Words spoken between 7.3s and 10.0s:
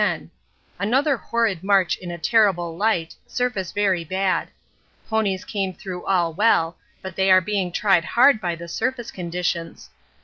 being tried hard by the surface conditions.